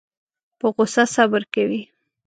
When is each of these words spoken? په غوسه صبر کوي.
په 0.59 0.65
غوسه 0.73 1.03
صبر 1.15 1.41
کوي. 1.53 1.81